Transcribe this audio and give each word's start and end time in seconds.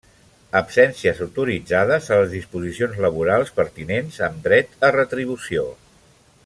Absències 0.59 1.19
autoritzades 1.25 2.09
a 2.15 2.17
les 2.21 2.33
disposicions 2.37 2.97
laborals 3.07 3.55
pertinents 3.61 4.21
amb 4.29 4.43
dret 4.49 4.87
a 4.89 4.95
retribució. 5.01 5.73